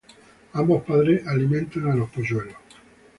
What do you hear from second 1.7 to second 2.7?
a los polluelos.